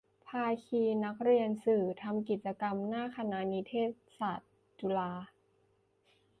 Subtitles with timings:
[0.27, 5.11] ภาคีนักเรียนสื่อ ทำกิจกรรมหน้าคณะนิเทศศาสตร์ จุฬา